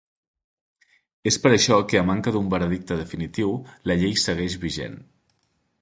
[1.31, 3.55] És per això, que a manca d'un veredicte definitiu,
[3.91, 4.99] la llei segueix vigent.